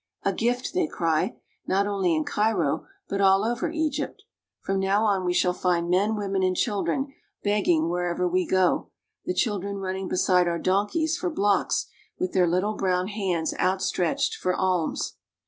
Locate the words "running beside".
9.77-10.47